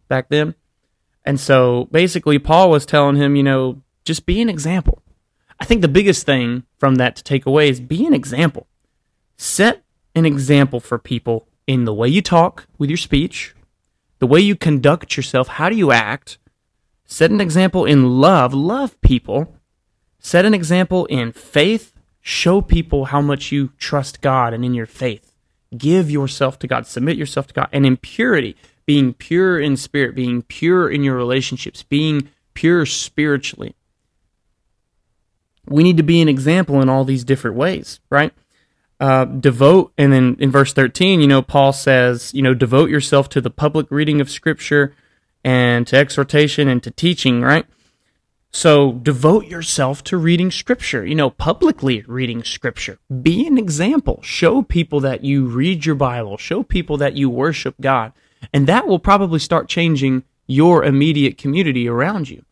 back 0.08 0.28
then. 0.28 0.54
And 1.24 1.40
so, 1.40 1.88
basically, 1.90 2.38
Paul 2.38 2.68
was 2.68 2.84
telling 2.84 3.16
him, 3.16 3.34
you 3.34 3.42
know, 3.42 3.80
just 4.04 4.26
be 4.26 4.42
an 4.42 4.50
example 4.50 5.02
I 5.62 5.64
think 5.64 5.80
the 5.80 5.86
biggest 5.86 6.26
thing 6.26 6.64
from 6.76 6.96
that 6.96 7.14
to 7.14 7.22
take 7.22 7.46
away 7.46 7.68
is 7.68 7.80
be 7.80 8.04
an 8.04 8.12
example. 8.12 8.66
Set 9.36 9.84
an 10.12 10.26
example 10.26 10.80
for 10.80 10.98
people 10.98 11.46
in 11.66 11.84
the 11.84 11.94
way 11.94 12.08
you 12.08 12.22
talk 12.22 12.66
with 12.78 12.90
your 12.90 12.96
speech, 12.96 13.54
the 14.18 14.26
way 14.26 14.40
you 14.40 14.56
conduct 14.56 15.16
yourself, 15.16 15.48
how 15.48 15.68
do 15.68 15.76
you 15.76 15.92
act? 15.92 16.38
Set 17.04 17.30
an 17.30 17.40
example 17.40 17.84
in 17.84 18.20
love, 18.20 18.54
love 18.54 19.00
people. 19.00 19.56
Set 20.18 20.44
an 20.44 20.54
example 20.54 21.06
in 21.06 21.32
faith. 21.32 21.92
Show 22.20 22.60
people 22.60 23.06
how 23.06 23.20
much 23.20 23.50
you 23.50 23.72
trust 23.78 24.20
God 24.20 24.54
and 24.54 24.64
in 24.64 24.74
your 24.74 24.86
faith. 24.86 25.34
Give 25.76 26.10
yourself 26.10 26.58
to 26.60 26.66
God. 26.66 26.86
Submit 26.86 27.16
yourself 27.16 27.48
to 27.48 27.54
God. 27.54 27.68
And 27.72 27.84
in 27.84 27.96
purity, 27.96 28.56
being 28.86 29.12
pure 29.12 29.58
in 29.58 29.76
spirit, 29.76 30.14
being 30.14 30.42
pure 30.42 30.88
in 30.88 31.02
your 31.02 31.16
relationships, 31.16 31.82
being 31.82 32.28
pure 32.54 32.86
spiritually. 32.86 33.74
We 35.66 35.82
need 35.82 35.96
to 35.96 36.02
be 36.02 36.20
an 36.20 36.28
example 36.28 36.80
in 36.80 36.88
all 36.88 37.04
these 37.04 37.24
different 37.24 37.56
ways, 37.56 38.00
right? 38.10 38.32
Uh, 39.02 39.24
devote, 39.24 39.92
and 39.98 40.12
then 40.12 40.36
in 40.38 40.48
verse 40.48 40.72
13, 40.72 41.20
you 41.20 41.26
know, 41.26 41.42
Paul 41.42 41.72
says, 41.72 42.32
you 42.32 42.40
know, 42.40 42.54
devote 42.54 42.88
yourself 42.88 43.28
to 43.30 43.40
the 43.40 43.50
public 43.50 43.90
reading 43.90 44.20
of 44.20 44.30
Scripture 44.30 44.94
and 45.42 45.84
to 45.88 45.96
exhortation 45.96 46.68
and 46.68 46.80
to 46.84 46.92
teaching, 46.92 47.42
right? 47.42 47.66
So 48.52 48.92
devote 48.92 49.46
yourself 49.46 50.04
to 50.04 50.16
reading 50.16 50.52
Scripture, 50.52 51.04
you 51.04 51.16
know, 51.16 51.30
publicly 51.30 52.04
reading 52.06 52.44
Scripture. 52.44 53.00
Be 53.22 53.44
an 53.44 53.58
example. 53.58 54.20
Show 54.22 54.62
people 54.62 55.00
that 55.00 55.24
you 55.24 55.46
read 55.46 55.84
your 55.84 55.96
Bible, 55.96 56.36
show 56.36 56.62
people 56.62 56.96
that 56.98 57.16
you 57.16 57.28
worship 57.28 57.74
God. 57.80 58.12
And 58.52 58.68
that 58.68 58.86
will 58.86 59.00
probably 59.00 59.40
start 59.40 59.68
changing 59.68 60.22
your 60.46 60.84
immediate 60.84 61.38
community 61.38 61.88
around 61.88 62.30
you. 62.30 62.44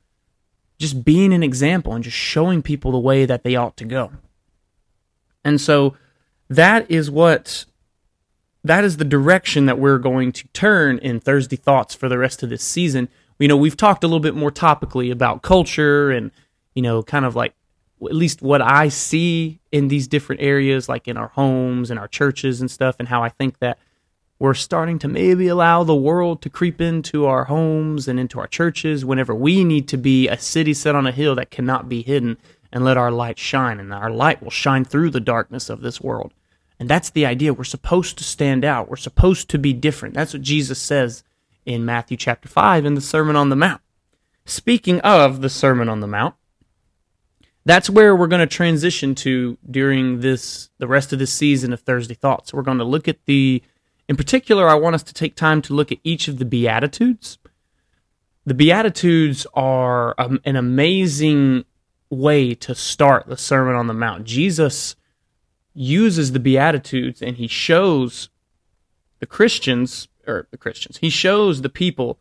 Just 0.81 1.05
being 1.05 1.33
an 1.33 1.45
example 1.45 1.95
and 1.95 2.03
just 2.03 2.17
showing 2.17 2.61
people 2.61 2.91
the 2.91 2.99
way 2.99 3.25
that 3.25 3.45
they 3.45 3.55
ought 3.55 3.77
to 3.77 3.85
go. 3.85 4.11
And 5.45 5.61
so 5.61 5.95
that 6.51 6.91
is 6.91 7.11
what 7.11 7.65
that 8.63 8.85
is 8.85 8.99
the 8.99 9.05
direction 9.05 9.65
that 9.67 9.79
we're 9.79 9.99
going 9.99 10.33
to 10.33 10.47
turn 10.49 10.99
in 10.99 11.19
Thursday 11.19 11.57
Thoughts 11.57 11.95
for 11.95 12.09
the 12.09 12.19
rest 12.19 12.43
of 12.43 12.51
this 12.51 12.63
season. 12.63 13.09
You 13.39 13.49
know, 13.49 13.57
we've 13.57 13.77
talked 13.77 14.05
a 14.05 14.07
little 14.07 14.21
bit 14.21 14.35
more 14.35 14.51
topically 14.51 15.11
about 15.11 15.41
culture 15.41 16.11
and, 16.11 16.31
you 16.75 16.83
know, 16.83 17.03
kind 17.03 17.25
of 17.25 17.35
like 17.35 17.55
at 18.03 18.15
least 18.15 18.43
what 18.43 18.61
I 18.61 18.89
see 18.89 19.61
in 19.73 19.89
these 19.89 20.07
different 20.07 20.43
areas, 20.43 20.91
like 20.91 21.09
in 21.09 21.17
our 21.17 21.29
homes 21.29 21.91
and 21.91 21.99
our 21.99 22.09
churches 22.09 22.61
and 22.61 22.71
stuff, 22.71 22.97
and 22.99 23.09
how 23.09 23.23
I 23.23 23.31
think 23.31 23.61
that 23.61 23.79
we're 24.39 24.55
starting 24.55 24.99
to 24.99 25.09
maybe 25.09 25.49
allow 25.49 25.85
the 25.85 25.95
world 25.95 26.43
to 26.43 26.51
creep 26.51 26.81
into 26.81 27.27
our 27.27 27.45
homes 27.45 28.09
and 28.09 28.21
into 28.21 28.41
our 28.41 28.47
churches 28.47 29.05
whenever 29.05 29.35
we 29.35 29.65
need 29.65 29.89
to 29.89 29.97
be 29.97 30.29
a 30.29 30.39
city 30.39 30.75
set 30.75 30.95
on 30.95 31.07
a 31.07 31.13
hill 31.13 31.35
that 31.37 31.51
cannot 31.51 31.89
be 31.89 32.03
hidden 32.03 32.37
and 32.73 32.85
let 32.85 32.97
our 32.97 33.11
light 33.11 33.39
shine. 33.39 33.81
And 33.81 33.93
our 33.93 34.11
light 34.11 34.43
will 34.43 34.51
shine 34.51 34.85
through 34.85 35.11
the 35.11 35.21
darkness 35.21 35.71
of 35.71 35.81
this 35.81 36.01
world. 36.01 36.33
And 36.81 36.89
that's 36.89 37.11
the 37.11 37.27
idea. 37.27 37.53
We're 37.53 37.65
supposed 37.65 38.17
to 38.19 38.25
stand 38.25 38.65
out. 38.65 38.89
We're 38.89 38.97
supposed 38.97 39.51
to 39.51 39.59
be 39.59 39.75
different. 39.75 40.15
That's 40.15 40.33
what 40.33 40.43
Jesus 40.43 40.81
says 40.81 41.23
in 41.67 41.85
Matthew 41.85 42.17
chapter 42.17 42.49
5 42.49 42.87
in 42.87 42.95
the 42.95 43.03
Sermon 43.03 43.37
on 43.37 43.51
the 43.51 43.57
Mount. 43.57 43.83
Speaking 44.47 44.99
of 45.03 45.43
the 45.43 45.51
Sermon 45.51 45.91
on 45.91 46.01
the 46.01 46.07
Mount, 46.07 46.35
that's 47.67 47.91
where 47.91 48.17
we're 48.17 48.27
going 48.27 48.41
to 48.41 48.47
transition 48.47 49.15
to 49.17 49.59
during 49.71 50.21
this 50.21 50.71
the 50.79 50.89
rest 50.89 51.13
of 51.13 51.19
this 51.19 51.33
season 51.33 51.75
of 51.75 51.81
Thursday 51.83 52.15
Thoughts. 52.15 52.55
We're 52.55 52.63
going 52.63 52.79
to 52.79 52.85
look 52.85 53.07
at 53.07 53.25
the 53.27 53.63
in 54.09 54.17
particular, 54.17 54.69
I 54.69 54.75
want 54.75 54.97
us 54.97 55.05
to 55.05 55.15
take 55.15 55.37
time 55.37 55.63
to 55.63 55.73
look 55.73 55.93
at 55.93 55.99
each 56.03 56.27
of 56.27 56.39
the 56.39 56.45
Beatitudes. 56.45 57.39
The 58.45 58.55
Beatitudes 58.55 59.47
are 59.55 60.17
um, 60.19 60.41
an 60.45 60.57
amazing 60.57 61.65
way 62.09 62.57
to 62.57 62.75
start 62.75 63.29
the 63.29 63.37
Sermon 63.37 63.77
on 63.77 63.87
the 63.87 63.95
Mount. 63.95 64.25
Jesus 64.25 64.97
uses 65.75 66.33
the 66.33 66.41
Beatitudes 66.41 67.23
and 67.23 67.37
he 67.37 67.47
shows 67.47 68.29
the 69.19 69.27
Christians, 69.27 70.09
or 70.27 70.47
the 70.51 70.57
Christians, 70.57 70.99
he 70.99 71.11
shows 71.11 71.63
the 71.63 71.69
people 71.69 72.19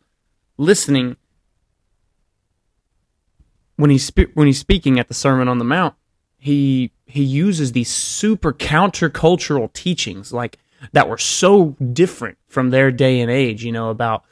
listening 0.56 1.16
when 3.76 3.90
he's, 3.90 4.10
when 4.34 4.46
he's 4.46 4.58
speaking 4.58 4.98
at 4.98 5.08
the 5.08 5.14
Sermon 5.14 5.48
on 5.48 5.58
the 5.58 5.64
Mount. 5.64 5.94
He, 6.36 6.92
he 7.06 7.22
uses 7.22 7.72
these 7.72 7.90
super 7.90 8.52
countercultural 8.52 9.72
teachings 9.72 10.32
like 10.32 10.58
that 10.92 11.08
were 11.08 11.18
so 11.18 11.76
different 11.92 12.38
from 12.46 12.70
their 12.70 12.90
day 12.90 13.20
and 13.20 13.30
age, 13.30 13.64
you 13.64 13.72
know, 13.72 13.90
about 13.90 14.24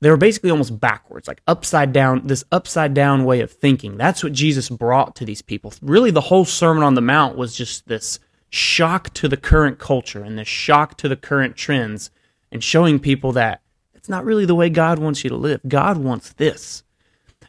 they 0.00 0.10
were 0.10 0.16
basically 0.16 0.50
almost 0.50 0.78
backwards, 0.78 1.26
like 1.26 1.40
upside 1.46 1.92
down, 1.92 2.26
this 2.26 2.44
upside 2.52 2.92
down 2.92 3.24
way 3.24 3.40
of 3.40 3.50
thinking. 3.50 3.96
That's 3.96 4.22
what 4.22 4.32
Jesus 4.32 4.68
brought 4.68 5.16
to 5.16 5.24
these 5.24 5.40
people. 5.42 5.72
Really, 5.80 6.10
the 6.10 6.20
whole 6.20 6.44
Sermon 6.44 6.82
on 6.82 6.94
the 6.94 7.00
Mount 7.00 7.36
was 7.36 7.56
just 7.56 7.88
this 7.88 8.18
shock 8.50 9.12
to 9.14 9.28
the 9.28 9.36
current 9.36 9.78
culture 9.78 10.22
and 10.22 10.38
this 10.38 10.48
shock 10.48 10.96
to 10.98 11.08
the 11.08 11.16
current 11.16 11.56
trends 11.56 12.10
and 12.50 12.62
showing 12.62 12.98
people 12.98 13.32
that 13.32 13.60
it's 13.94 14.08
not 14.08 14.24
really 14.24 14.44
the 14.44 14.54
way 14.54 14.70
God 14.70 14.98
wants 14.98 15.24
you 15.24 15.30
to 15.30 15.36
live. 15.36 15.60
God 15.66 15.98
wants 15.98 16.32
this. 16.34 16.84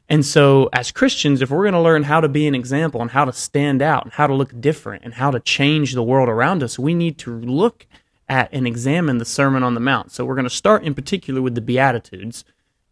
And 0.09 0.25
so, 0.25 0.69
as 0.71 0.91
Christians, 0.91 1.41
if 1.41 1.49
we're 1.49 1.63
going 1.63 1.73
to 1.73 1.81
learn 1.81 2.03
how 2.03 2.21
to 2.21 2.29
be 2.29 2.47
an 2.47 2.55
example 2.55 3.01
and 3.01 3.11
how 3.11 3.25
to 3.25 3.33
stand 3.33 3.81
out 3.81 4.05
and 4.05 4.13
how 4.13 4.25
to 4.25 4.33
look 4.33 4.59
different 4.59 5.03
and 5.03 5.13
how 5.13 5.31
to 5.31 5.39
change 5.39 5.93
the 5.93 6.03
world 6.03 6.29
around 6.29 6.63
us, 6.63 6.79
we 6.79 6.93
need 6.93 7.17
to 7.19 7.37
look 7.39 7.85
at 8.29 8.49
and 8.51 8.65
examine 8.65 9.17
the 9.17 9.25
Sermon 9.25 9.63
on 9.63 9.73
the 9.73 9.79
Mount. 9.79 10.11
So 10.11 10.25
we're 10.25 10.35
going 10.35 10.45
to 10.45 10.49
start 10.49 10.83
in 10.83 10.93
particular 10.93 11.41
with 11.41 11.55
the 11.55 11.61
Beatitudes, 11.61 12.45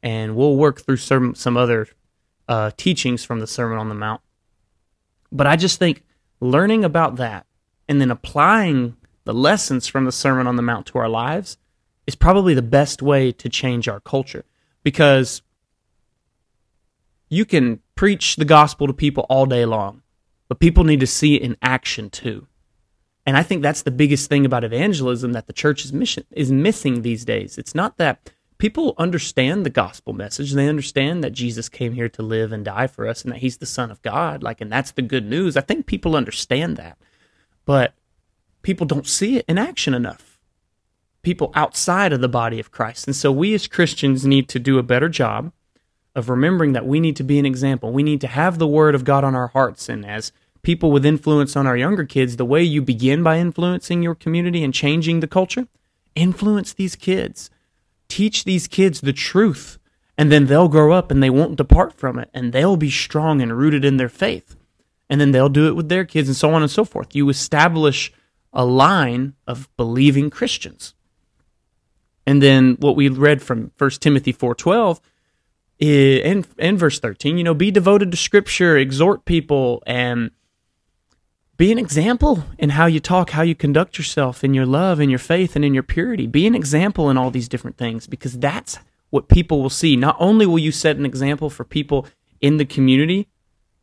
and 0.03 0.35
we'll 0.35 0.55
work 0.55 0.81
through 0.81 0.97
some 0.97 1.35
some 1.35 1.55
other 1.57 1.87
uh, 2.47 2.71
teachings 2.75 3.23
from 3.23 3.39
the 3.39 3.47
Sermon 3.47 3.77
on 3.77 3.89
the 3.89 3.95
Mount. 3.95 4.21
But 5.31 5.47
I 5.47 5.55
just 5.55 5.79
think 5.79 6.03
learning 6.39 6.83
about 6.83 7.15
that 7.15 7.45
and 7.87 8.01
then 8.01 8.11
applying 8.11 8.95
the 9.25 9.33
lessons 9.33 9.87
from 9.87 10.05
the 10.05 10.11
Sermon 10.11 10.47
on 10.47 10.55
the 10.55 10.61
Mount 10.61 10.85
to 10.87 10.97
our 10.97 11.09
lives 11.09 11.57
is 12.07 12.15
probably 12.15 12.53
the 12.53 12.61
best 12.61 13.01
way 13.01 13.31
to 13.31 13.49
change 13.49 13.87
our 13.87 13.99
culture 13.99 14.45
because 14.83 15.41
you 17.29 17.45
can 17.45 17.79
preach 17.95 18.35
the 18.35 18.45
gospel 18.45 18.87
to 18.87 18.93
people 18.93 19.25
all 19.29 19.45
day 19.45 19.65
long, 19.65 20.01
but 20.47 20.59
people 20.59 20.83
need 20.83 20.99
to 20.99 21.07
see 21.07 21.35
it 21.35 21.41
in 21.41 21.57
action 21.61 22.09
too. 22.09 22.47
And 23.25 23.35
I 23.35 23.43
think 23.43 23.63
that's 23.63 23.81
the 23.81 23.91
biggest 23.91 24.29
thing 24.29 24.45
about 24.45 24.63
evangelism 24.63 25.33
that 25.33 25.47
the 25.47 25.53
church 25.53 25.83
is 25.83 25.91
mission 25.91 26.25
is 26.31 26.51
missing 26.51 27.01
these 27.01 27.25
days. 27.25 27.57
It's 27.57 27.73
not 27.73 27.97
that 27.97 28.31
people 28.59 28.93
understand 28.99 29.65
the 29.65 29.71
gospel 29.71 30.13
message. 30.13 30.53
They 30.53 30.69
understand 30.69 31.23
that 31.23 31.33
Jesus 31.33 31.67
came 31.67 31.93
here 31.93 32.09
to 32.09 32.21
live 32.21 32.51
and 32.51 32.63
die 32.63 32.85
for 32.85 33.07
us 33.07 33.23
and 33.23 33.33
that 33.33 33.39
he's 33.39 33.57
the 33.57 33.65
son 33.65 33.89
of 33.89 34.01
God. 34.03 34.43
Like 34.43 34.61
and 34.61 34.71
that's 34.71 34.91
the 34.91 35.01
good 35.01 35.25
news. 35.25 35.57
I 35.57 35.61
think 35.61 35.87
people 35.87 36.15
understand 36.15 36.77
that. 36.77 36.99
But 37.65 37.93
people 38.61 38.85
don't 38.85 39.07
see 39.07 39.37
it 39.37 39.45
in 39.47 39.57
action 39.57 39.93
enough. 39.93 40.39
People 41.21 41.51
outside 41.55 42.13
of 42.13 42.21
the 42.21 42.29
body 42.29 42.59
of 42.59 42.71
Christ. 42.71 43.07
And 43.07 43.15
so 43.15 43.31
we 43.31 43.53
as 43.53 43.67
Christians 43.67 44.25
need 44.25 44.47
to 44.49 44.59
do 44.59 44.77
a 44.77 44.83
better 44.83 45.09
job 45.09 45.51
of 46.15 46.29
remembering 46.29 46.73
that 46.73 46.85
we 46.85 46.99
need 46.99 47.15
to 47.17 47.23
be 47.23 47.39
an 47.39 47.45
example. 47.45 47.91
We 47.91 48.03
need 48.03 48.21
to 48.21 48.27
have 48.27 48.57
the 48.57 48.67
word 48.67 48.95
of 48.95 49.03
God 49.03 49.23
on 49.23 49.35
our 49.35 49.47
hearts 49.47 49.89
and 49.89 50.05
as 50.05 50.31
people 50.65 50.91
with 50.91 51.05
influence 51.05 51.55
on 51.55 51.67
our 51.67 51.77
younger 51.77 52.05
kids, 52.05 52.37
the 52.37 52.45
way 52.45 52.63
you 52.63 52.81
begin 52.81 53.21
by 53.21 53.37
influencing 53.37 54.01
your 54.01 54.15
community 54.15 54.63
and 54.63 54.73
changing 54.73 55.19
the 55.19 55.27
culture, 55.27 55.67
influence 56.15 56.73
these 56.73 56.95
kids. 56.95 57.49
Teach 58.07 58.43
these 58.43 58.67
kids 58.67 59.01
the 59.01 59.13
truth, 59.13 59.77
and 60.17 60.31
then 60.31 60.47
they'll 60.47 60.67
grow 60.67 60.91
up 60.91 61.11
and 61.11 61.21
they 61.21 61.29
won't 61.29 61.57
depart 61.57 61.93
from 61.93 62.17
it, 62.17 62.29
and 62.33 62.51
they'll 62.51 62.77
be 62.77 62.89
strong 62.89 63.41
and 63.41 63.57
rooted 63.57 63.85
in 63.85 63.97
their 63.97 64.09
faith. 64.09 64.55
And 65.09 65.21
then 65.21 65.31
they'll 65.31 65.49
do 65.49 65.67
it 65.67 65.75
with 65.75 65.89
their 65.89 66.05
kids, 66.05 66.27
and 66.27 66.35
so 66.35 66.53
on 66.53 66.61
and 66.61 66.71
so 66.71 66.83
forth. 66.83 67.15
You 67.15 67.29
establish 67.29 68.11
a 68.51 68.65
line 68.65 69.33
of 69.45 69.69
believing 69.77 70.29
Christians. 70.29 70.95
And 72.25 72.41
then 72.41 72.77
what 72.79 72.95
we 72.95 73.07
read 73.09 73.41
from 73.41 73.71
1 73.77 74.01
Timothy 74.01 74.33
4:12 74.33 74.99
in 75.77 76.45
in 76.57 76.77
verse 76.77 76.99
13, 76.99 77.37
you 77.37 77.43
know, 77.43 77.53
be 77.53 77.69
devoted 77.69 78.11
to 78.11 78.17
scripture, 78.17 78.77
exhort 78.77 79.25
people 79.25 79.83
and 79.85 80.31
be 81.57 81.71
an 81.71 81.77
example 81.77 82.43
in 82.57 82.71
how 82.71 82.85
you 82.85 82.99
talk, 82.99 83.29
how 83.29 83.41
you 83.41 83.55
conduct 83.55 83.97
yourself, 83.97 84.43
in 84.43 84.53
your 84.53 84.65
love, 84.65 84.99
in 84.99 85.09
your 85.09 85.19
faith, 85.19 85.55
and 85.55 85.63
in 85.63 85.73
your 85.73 85.83
purity. 85.83 86.27
Be 86.27 86.47
an 86.47 86.55
example 86.55 87.09
in 87.09 87.17
all 87.17 87.31
these 87.31 87.47
different 87.47 87.77
things 87.77 88.07
because 88.07 88.37
that's 88.39 88.79
what 89.09 89.29
people 89.29 89.61
will 89.61 89.69
see. 89.69 89.95
Not 89.95 90.17
only 90.19 90.45
will 90.45 90.59
you 90.59 90.71
set 90.71 90.97
an 90.97 91.05
example 91.05 91.49
for 91.49 91.63
people 91.63 92.07
in 92.41 92.57
the 92.57 92.65
community 92.65 93.27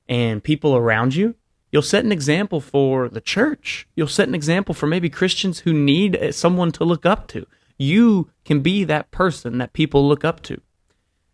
and 0.09 0.43
people 0.43 0.77
around 0.77 1.15
you, 1.15 1.35
you'll 1.71 1.83
set 1.83 2.05
an 2.05 2.13
example 2.13 2.61
for 2.61 3.09
the 3.09 3.21
church. 3.21 3.87
You'll 3.95 4.09
set 4.09 4.29
an 4.29 4.35
example 4.35 4.75
for 4.75 4.87
maybe 4.87 5.09
Christians 5.09 5.61
who 5.61 5.73
need 5.73 6.17
eh, 6.17 6.33
someone 6.33 6.73
to 6.73 6.85
look 6.85 7.07
up 7.07 7.29
to. 7.29 7.47
You 7.79 8.31
can 8.45 8.61
be 8.61 8.85
that 8.85 9.11
person 9.11 9.59
that 9.59 9.73
people 9.73 10.07
look 10.07 10.25
up 10.25 10.43
to. 10.43 10.61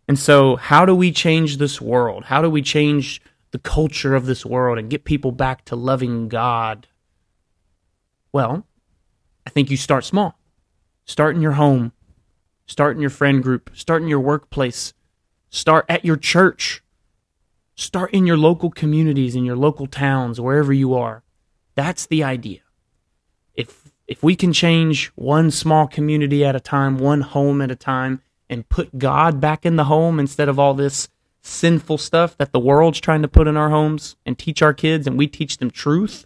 And 0.07 0.17
so, 0.17 0.55
how 0.55 0.85
do 0.85 0.95
we 0.95 1.11
change 1.11 1.57
this 1.57 1.79
world? 1.79 2.25
How 2.25 2.41
do 2.41 2.49
we 2.49 2.63
change 2.63 3.21
the 3.51 3.59
culture 3.59 4.15
of 4.15 4.25
this 4.25 4.45
world 4.45 4.79
and 4.79 4.89
get 4.89 5.03
people 5.03 5.31
back 5.31 5.65
to 5.65 5.75
loving 5.75 6.29
God? 6.29 6.87
Well, 8.31 8.65
I 9.45 9.49
think 9.51 9.69
you 9.69 9.77
start 9.77 10.05
small. 10.05 10.39
Start 11.05 11.35
in 11.35 11.41
your 11.41 11.53
home, 11.53 11.91
start 12.67 12.95
in 12.95 13.01
your 13.01 13.09
friend 13.09 13.41
group, 13.41 13.71
start 13.73 14.01
in 14.01 14.07
your 14.07 14.19
workplace, 14.19 14.93
start 15.49 15.85
at 15.89 16.05
your 16.05 16.17
church, 16.17 16.83
start 17.79 18.13
in 18.13 18.25
your 18.25 18.37
local 18.37 18.69
communities, 18.69 19.35
in 19.35 19.45
your 19.45 19.55
local 19.55 19.87
towns, 19.87 20.39
wherever 20.39 20.73
you 20.73 20.93
are. 20.93 21.23
That's 21.75 22.05
the 22.05 22.23
idea. 22.23 22.59
If 23.53 23.91
if 24.07 24.23
we 24.23 24.35
can 24.35 24.51
change 24.53 25.07
one 25.15 25.51
small 25.51 25.87
community 25.87 26.43
at 26.43 26.55
a 26.55 26.59
time, 26.59 26.97
one 26.97 27.21
home 27.21 27.61
at 27.61 27.71
a 27.71 27.75
time, 27.75 28.21
and 28.49 28.67
put 28.67 28.97
God 28.97 29.39
back 29.39 29.65
in 29.65 29.75
the 29.75 29.83
home 29.85 30.19
instead 30.19 30.49
of 30.49 30.57
all 30.57 30.73
this 30.73 31.09
sinful 31.41 31.99
stuff 31.99 32.35
that 32.37 32.51
the 32.51 32.59
world's 32.59 32.99
trying 32.99 33.21
to 33.21 33.27
put 33.27 33.47
in 33.47 33.55
our 33.55 33.69
homes 33.69 34.15
and 34.25 34.37
teach 34.37 34.61
our 34.61 34.73
kids 34.73 35.05
and 35.07 35.17
we 35.17 35.27
teach 35.27 35.57
them 35.57 35.69
truth, 35.69 36.25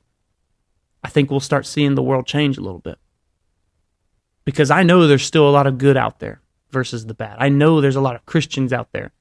I 1.04 1.10
think 1.10 1.30
we'll 1.30 1.42
start 1.42 1.66
seeing 1.66 1.96
the 1.96 2.02
world 2.02 2.26
change 2.26 2.58
a 2.58 2.62
little 2.62 2.80
bit. 2.80 2.98
Because 4.46 4.72
I 4.72 4.84
know 4.84 5.06
there's 5.06 5.26
still 5.26 5.48
a 5.48 5.52
lot 5.52 5.68
of 5.68 5.78
good 5.78 5.98
out 5.98 6.20
there 6.20 6.42
versus 6.72 7.06
the 7.06 7.14
bad. 7.14 7.36
I 7.40 7.50
know 7.50 7.80
there's 7.80 7.98
a 7.98 8.02
lot 8.02 8.16
of 8.16 8.26
Christians 8.26 8.74
out 8.74 8.92
there. 8.94 9.12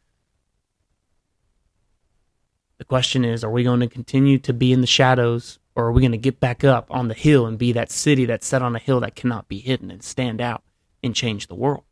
The 2.83 2.87
question 2.87 3.25
is, 3.25 3.45
are 3.45 3.51
we 3.51 3.63
going 3.63 3.79
to 3.79 3.87
continue 3.87 4.41
to 4.41 4.53
be 4.53 4.73
in 4.73 4.81
the 4.81 4.89
shadows 4.89 5.61
or 5.77 5.87
are 5.87 5.93
we 5.93 6.03
going 6.03 6.11
to 6.11 6.19
get 6.19 6.41
back 6.41 6.65
up 6.65 6.89
on 6.91 7.07
the 7.07 7.15
hill 7.15 7.47
and 7.47 7.57
be 7.57 7.71
that 7.71 7.93
city 7.93 8.25
that's 8.25 8.45
set 8.45 8.61
on 8.61 8.75
a 8.75 8.81
hill 8.81 8.99
that 8.99 9.15
cannot 9.15 9.47
be 9.47 9.61
hidden 9.61 9.89
and 9.89 10.03
stand 10.03 10.41
out 10.41 10.65
and 11.01 11.15
change 11.15 11.47
the 11.47 11.55
world 11.55 11.85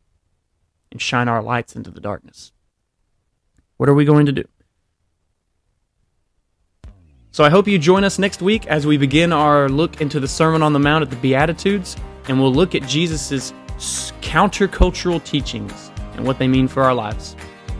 and 0.91 1.01
shine 1.01 1.29
our 1.29 1.45
lights 1.45 1.77
into 1.77 1.93
the 1.93 2.01
darkness? 2.01 2.51
What 3.77 3.89
are 3.89 3.95
we 3.95 4.05
going 4.05 4.27
to 4.27 4.33
do? 4.33 4.43
So 7.31 7.45
I 7.45 7.51
hope 7.51 7.69
you 7.69 7.79
join 7.79 8.03
us 8.03 8.19
next 8.19 8.43
week 8.43 8.67
as 8.67 8.85
we 8.85 8.97
begin 8.97 9.33
our 9.33 9.69
look 9.69 10.01
into 10.01 10.19
the 10.19 10.27
Sermon 10.27 10.61
on 10.61 10.73
the 10.73 10.81
Mount 10.81 11.03
at 11.03 11.11
the 11.11 11.17
Beatitudes, 11.19 11.97
and 12.27 12.41
we'll 12.41 12.53
look 12.53 12.75
at 12.75 12.83
Jesus' 12.83 13.53
countercultural 14.23 15.23
teachings 15.23 15.93
and 16.15 16.27
what 16.27 16.41
they 16.41 16.49
mean 16.49 16.67
for 16.67 16.83
our 16.83 16.95
lives. 16.95 17.37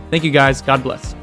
Thank 0.09 0.23
you 0.23 0.31
guys. 0.31 0.61
God 0.61 0.81
bless. 0.81 1.13